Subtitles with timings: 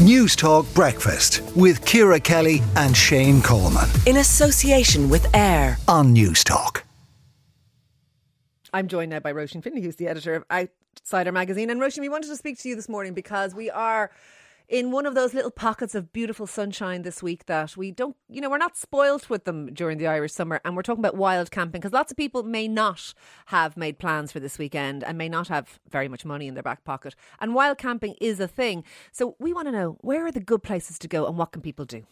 [0.00, 6.84] Newstalk Breakfast with Ciara Kelly and Shane Coleman in association with AIR on Newstalk.
[8.72, 11.68] I'm joined now by Roisin Finlay, who's the editor of Outsider magazine.
[11.68, 14.10] And Roisin, we wanted to speak to you this morning because we are
[14.70, 18.40] in one of those little pockets of beautiful sunshine this week that we don't, you
[18.40, 20.60] know, we're not spoilt with them during the Irish summer.
[20.64, 23.12] And we're talking about wild camping because lots of people may not
[23.46, 26.62] have made plans for this weekend and may not have very much money in their
[26.62, 27.16] back pocket.
[27.40, 28.84] And wild camping is a thing.
[29.10, 31.62] So we want to know where are the good places to go and what can
[31.62, 32.04] people do?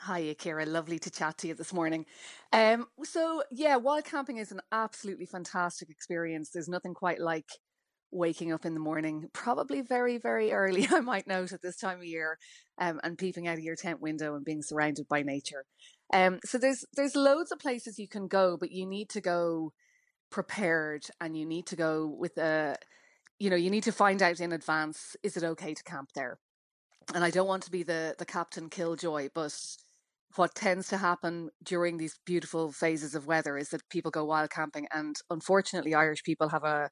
[0.00, 0.64] Hi, Akira.
[0.64, 2.06] Lovely to chat to you this morning.
[2.52, 6.48] Um, so, yeah, wild camping is an absolutely fantastic experience.
[6.48, 7.50] There's nothing quite like
[8.14, 11.98] waking up in the morning, probably very, very early, I might note at this time
[11.98, 12.38] of year,
[12.78, 15.64] um, and peeping out of your tent window and being surrounded by nature.
[16.12, 19.72] Um, so there's there's loads of places you can go, but you need to go
[20.30, 22.76] prepared and you need to go with a
[23.38, 26.38] you know, you need to find out in advance is it okay to camp there?
[27.14, 29.58] And I don't want to be the the captain killjoy, but
[30.36, 34.50] what tends to happen during these beautiful phases of weather is that people go wild
[34.50, 36.90] camping and unfortunately Irish people have a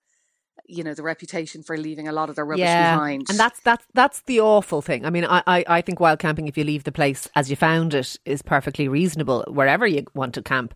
[0.66, 2.94] you know the reputation for leaving a lot of their rubbish yeah.
[2.94, 3.28] behind.
[3.28, 5.04] and that's that's that's the awful thing.
[5.04, 7.56] I mean I, I i think wild camping if you leave the place as you
[7.56, 10.74] found it is perfectly reasonable wherever you want to camp.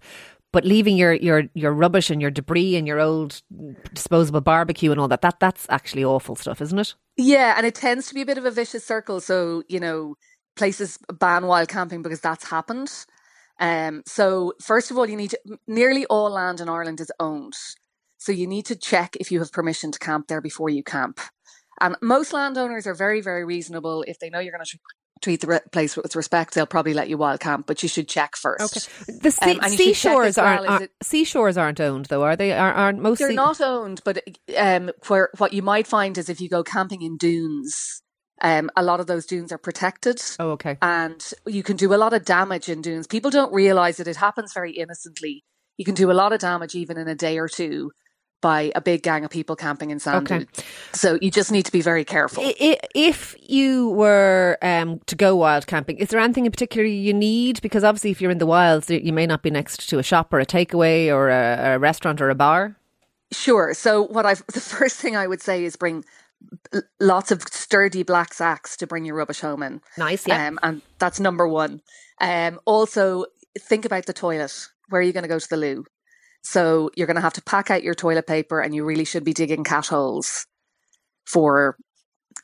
[0.52, 3.42] But leaving your your your rubbish and your debris and your old
[3.94, 6.94] disposable barbecue and all that that that's actually awful stuff isn't it?
[7.16, 9.20] Yeah and it tends to be a bit of a vicious circle.
[9.20, 10.16] So you know
[10.56, 12.90] places ban wild camping because that's happened.
[13.60, 17.54] Um so first of all you need to nearly all land in ireland is owned
[18.26, 21.20] so you need to check if you have permission to camp there before you camp.
[21.80, 24.02] And most landowners are very, very reasonable.
[24.02, 24.78] If they know you're going to
[25.22, 28.34] treat the place with respect, they'll probably let you wild camp, but you should check
[28.34, 28.88] first.
[29.08, 29.18] Okay.
[29.22, 32.50] The sea, um, seashores well, aren't, are, seashores aren't owned though, are they?
[32.50, 33.20] Are, aren't most?
[33.20, 34.24] They're not owned, but
[34.56, 38.02] um, where what you might find is if you go camping in dunes.
[38.42, 40.20] Um, a lot of those dunes are protected.
[40.40, 40.76] Oh, okay.
[40.82, 43.06] And you can do a lot of damage in dunes.
[43.06, 45.44] People don't realize that it happens very innocently.
[45.78, 47.92] You can do a lot of damage even in a day or two
[48.40, 50.30] by a big gang of people camping in sand.
[50.30, 50.46] Okay.
[50.92, 52.42] So you just need to be very careful.
[52.46, 57.60] If you were um, to go wild camping, is there anything in particular you need?
[57.62, 60.32] Because obviously, if you're in the wilds, you may not be next to a shop
[60.32, 62.76] or a takeaway or a, a restaurant or a bar.
[63.32, 63.74] Sure.
[63.74, 66.04] So what I've the first thing I would say is bring
[67.00, 69.80] lots of sturdy black sacks to bring your rubbish home in.
[69.96, 70.46] Nice, yeah.
[70.46, 71.80] Um, and that's number one.
[72.20, 73.26] Um, also,
[73.58, 74.68] think about the toilet.
[74.88, 75.84] Where are you going to go to the loo?
[76.48, 79.24] So you're going to have to pack out your toilet paper and you really should
[79.24, 80.46] be digging cat holes
[81.24, 81.76] for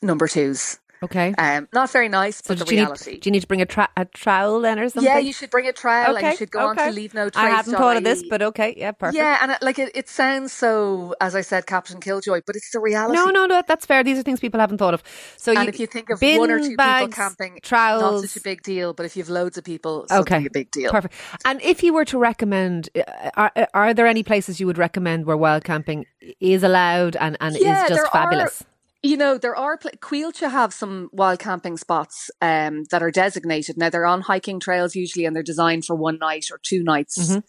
[0.01, 0.77] number twos.
[1.03, 1.33] Okay.
[1.37, 3.11] Um, not very nice, so but the reality.
[3.11, 5.03] Need, do you need to bring a, tra- a trowel then or something?
[5.03, 6.27] Yeah, you should bring a trowel okay.
[6.27, 6.81] and you should go okay.
[6.81, 7.43] on to leave no trace.
[7.43, 9.17] I hadn't thought of this, but okay, yeah, perfect.
[9.17, 12.71] Yeah, and it, like it, it sounds so, as I said, Captain Killjoy, but it's
[12.71, 13.17] the reality.
[13.17, 14.03] No, no, no, that's fair.
[14.03, 15.03] These are things people haven't thought of.
[15.35, 18.29] So, and you, if you think of one or two bags, people camping, trowels, not
[18.29, 18.93] such a big deal.
[18.93, 20.89] But if you have loads of people, okay, a big deal.
[20.89, 21.13] Perfect.
[21.43, 25.25] And if you were to recommend, uh, are, are there any places you would recommend
[25.25, 26.05] where wild camping
[26.39, 28.61] is allowed and, and yeah, is just fabulous?
[28.61, 28.65] Are,
[29.03, 33.77] you know, there are Coillte have some wild camping spots um, that are designated.
[33.77, 37.19] Now they're on hiking trails usually, and they're designed for one night or two nights,
[37.19, 37.39] mm-hmm.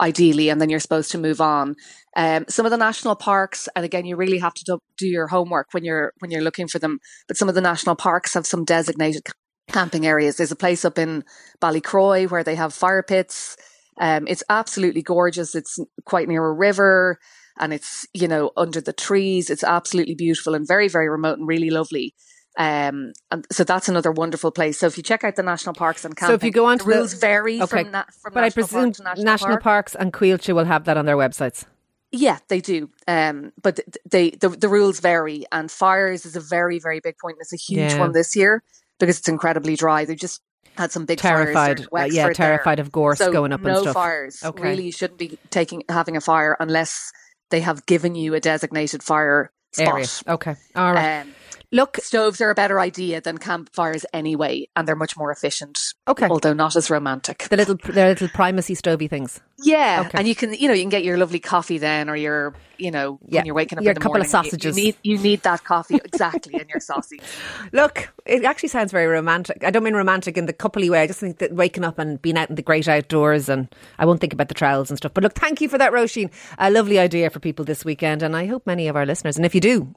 [0.00, 1.76] ideally, and then you're supposed to move on.
[2.16, 5.28] Um, some of the national parks, and again, you really have to do, do, your
[5.28, 6.98] homework when you're when you're looking for them.
[7.28, 9.26] But some of the national parks have some designated
[9.68, 10.38] camping areas.
[10.38, 11.24] There's a place up in
[11.60, 13.56] Ballycroy where they have fire pits.
[14.00, 15.54] Um, it's absolutely gorgeous.
[15.54, 17.18] It's quite near a river
[17.58, 21.48] and it's you know under the trees it's absolutely beautiful and very very remote and
[21.48, 22.14] really lovely
[22.58, 24.78] um, and so that's another wonderful place.
[24.78, 26.78] So if you check out the national parks and camping, so if you go on
[26.78, 27.84] to the rules vary okay.
[27.84, 29.62] from, na- from but I presume national, national park.
[29.62, 31.64] parks and Coillte will have that on their websites.
[32.10, 32.90] Yeah, they do.
[33.08, 33.80] Um, but
[34.10, 37.38] they the, the rules vary, and fires is a very very big point.
[37.40, 37.98] It's a huge yeah.
[37.98, 38.62] one this year
[38.98, 40.04] because it's incredibly dry.
[40.04, 40.42] They just
[40.76, 42.84] had some big terrified, uh, yeah, terrified there.
[42.84, 43.94] of gorse so going up no and stuff.
[43.94, 44.42] fires.
[44.44, 44.62] Okay.
[44.62, 47.12] Really, you shouldn't be taking having a fire unless
[47.52, 49.88] they have given you a designated fire spot.
[49.88, 50.06] Area.
[50.26, 50.56] Okay.
[50.74, 51.20] All right.
[51.20, 51.34] Um,
[51.70, 55.91] Look, stoves are a better idea than campfires anyway, and they're much more efficient.
[56.08, 57.46] Okay, although not as romantic.
[57.48, 59.40] The little, the little primacy stovey things.
[59.62, 60.18] Yeah, okay.
[60.18, 62.90] and you can, you know, you can get your lovely coffee then, or your, you
[62.90, 63.38] know, yeah.
[63.38, 64.76] when you're waking up your in the couple morning, of sausages.
[64.76, 67.20] You, you, need, you need that coffee exactly, and your sausage.
[67.72, 69.62] Look, it actually sounds very romantic.
[69.62, 71.02] I don't mean romantic in the coupley way.
[71.02, 74.04] I just think that waking up and being out in the great outdoors, and I
[74.04, 75.14] won't think about the trowels and stuff.
[75.14, 76.32] But look, thank you for that, Roisin.
[76.58, 79.46] A lovely idea for people this weekend, and I hope many of our listeners, and
[79.46, 79.94] if you do,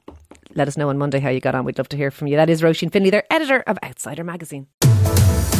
[0.54, 1.64] let us know on Monday how you got on.
[1.64, 2.36] We'd love to hear from you.
[2.36, 4.68] That is Roisin Finlay, their editor of Outsider Magazine.